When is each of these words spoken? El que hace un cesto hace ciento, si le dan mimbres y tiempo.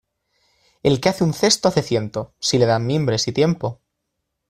El 0.81 0.99
que 0.99 1.09
hace 1.09 1.23
un 1.23 1.31
cesto 1.35 1.67
hace 1.67 1.83
ciento, 1.83 2.33
si 2.39 2.57
le 2.57 2.65
dan 2.65 2.87
mimbres 2.87 3.27
y 3.27 3.33
tiempo. 3.33 3.81